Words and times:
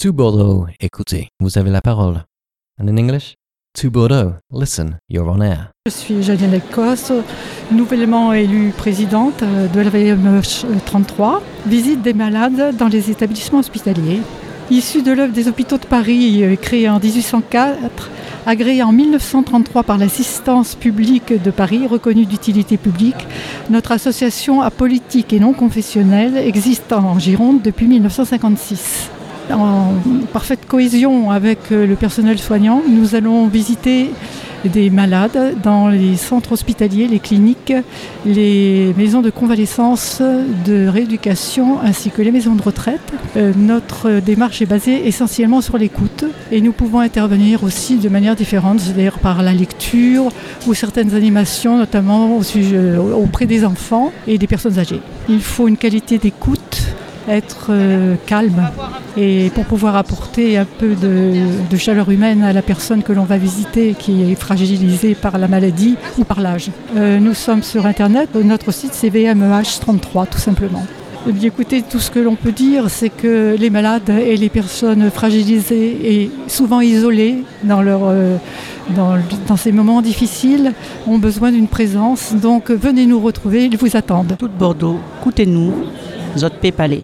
To 0.00 0.14
Bordeaux, 0.14 0.64
écoutez, 0.80 1.28
vous 1.40 1.58
avez 1.58 1.68
la 1.68 1.82
parole. 1.82 2.22
And 2.80 2.88
in 2.88 2.96
English? 2.96 3.34
To 3.78 3.90
Bordeaux, 3.90 4.32
listen, 4.50 4.96
you're 5.10 5.28
on 5.28 5.42
air. 5.42 5.72
Je 5.84 5.90
suis 5.90 6.22
Janine 6.22 6.54
Écosse, 6.54 7.12
nouvellement 7.70 8.32
élue 8.32 8.70
présidente 8.70 9.44
de 9.44 9.80
la 9.80 9.90
VM 9.90 10.40
33. 10.86 11.42
Visite 11.66 12.00
des 12.00 12.14
malades 12.14 12.74
dans 12.78 12.88
les 12.88 13.10
établissements 13.10 13.58
hospitaliers. 13.58 14.22
Issu 14.70 15.02
de 15.02 15.12
l'œuvre 15.12 15.34
des 15.34 15.48
hôpitaux 15.48 15.76
de 15.76 15.84
Paris, 15.84 16.44
euh, 16.44 16.56
créé 16.56 16.88
en 16.88 16.98
1804, 16.98 18.10
agréé 18.46 18.82
en 18.82 18.92
1933 18.92 19.82
par 19.82 19.98
l'assistance 19.98 20.76
publique 20.76 21.34
de 21.42 21.50
Paris, 21.50 21.86
reconnue 21.86 22.24
d'utilité 22.24 22.78
publique, 22.78 23.28
notre 23.68 23.92
association 23.92 24.62
apolitique 24.62 25.34
et 25.34 25.40
non 25.40 25.52
confessionnelle 25.52 26.38
existe 26.38 26.90
en 26.94 27.18
Gironde 27.18 27.60
depuis 27.60 27.86
1956 27.86 29.10
en 29.52 29.94
parfaite 30.32 30.66
cohésion 30.66 31.30
avec 31.30 31.58
euh, 31.72 31.86
le 31.86 31.96
personnel 31.96 32.38
soignant, 32.38 32.82
nous 32.88 33.14
allons 33.14 33.46
visiter 33.48 34.10
des 34.64 34.90
malades 34.90 35.56
dans 35.62 35.88
les 35.88 36.16
centres 36.16 36.52
hospitaliers, 36.52 37.08
les 37.08 37.18
cliniques, 37.18 37.72
les 38.26 38.94
maisons 38.96 39.22
de 39.22 39.30
convalescence, 39.30 40.20
de 40.20 40.86
rééducation 40.86 41.80
ainsi 41.80 42.10
que 42.10 42.20
les 42.22 42.30
maisons 42.30 42.54
de 42.54 42.62
retraite. 42.62 43.00
Euh, 43.36 43.52
notre 43.56 44.20
démarche 44.20 44.60
est 44.60 44.66
basée 44.66 45.06
essentiellement 45.06 45.60
sur 45.60 45.78
l'écoute 45.78 46.24
et 46.52 46.60
nous 46.60 46.72
pouvons 46.72 47.00
intervenir 47.00 47.64
aussi 47.64 47.96
de 47.96 48.08
manière 48.08 48.36
différente, 48.36 48.80
c'est-à-dire 48.80 49.18
par 49.18 49.42
la 49.42 49.52
lecture 49.52 50.28
ou 50.66 50.74
certaines 50.74 51.14
animations, 51.14 51.78
notamment 51.78 52.42
sujet, 52.42 52.96
auprès 52.96 53.46
des 53.46 53.64
enfants 53.64 54.12
et 54.26 54.38
des 54.38 54.46
personnes 54.46 54.78
âgées. 54.78 55.00
Il 55.28 55.40
faut 55.40 55.68
une 55.68 55.76
qualité 55.76 56.18
d'écoute 56.18 56.89
être 57.28 57.68
euh, 57.70 58.14
calme 58.26 58.68
et 59.16 59.50
pour 59.54 59.64
pouvoir 59.64 59.96
apporter 59.96 60.56
un 60.56 60.64
peu 60.64 60.94
de, 60.94 61.76
chaleur 61.76 62.10
humaine 62.10 62.42
à 62.42 62.52
la 62.52 62.62
personne 62.62 63.02
que 63.02 63.12
l'on 63.12 63.24
va 63.24 63.38
visiter 63.38 63.94
qui 63.98 64.30
est 64.30 64.34
fragilisée 64.34 65.14
par 65.14 65.38
la 65.38 65.48
maladie 65.48 65.96
ou 66.18 66.24
par 66.24 66.40
l'âge. 66.40 66.70
Euh, 66.96 67.18
nous 67.18 67.34
sommes 67.34 67.62
sur 67.62 67.86
Internet, 67.86 68.34
notre 68.34 68.72
site 68.72 68.92
c'est 68.92 69.10
VMEH33 69.10 70.28
tout 70.28 70.38
simplement. 70.38 70.84
Eh 71.26 71.46
écoutez, 71.46 71.82
tout 71.82 71.98
ce 71.98 72.10
que 72.10 72.18
l'on 72.18 72.34
peut 72.34 72.52
dire, 72.52 72.88
c'est 72.88 73.10
que 73.10 73.54
les 73.58 73.68
malades 73.68 74.08
et 74.08 74.38
les 74.38 74.48
personnes 74.48 75.10
fragilisées 75.10 76.22
et 76.22 76.30
souvent 76.46 76.80
isolées 76.80 77.44
dans, 77.62 77.82
euh, 77.84 78.38
dans, 78.96 79.56
ces 79.56 79.70
moments 79.70 80.00
difficiles 80.00 80.72
ont 81.06 81.18
besoin 81.18 81.52
d'une 81.52 81.68
présence. 81.68 82.32
Donc 82.34 82.70
venez 82.70 83.04
nous 83.04 83.20
retrouver, 83.20 83.66
ils 83.66 83.76
vous 83.76 83.96
attendent. 83.96 84.34
Tout 84.38 84.48
Bordeaux, 84.48 84.98
écoutez-nous, 85.20 85.72
Zot 86.38 86.48
Pépalé. 86.60 86.98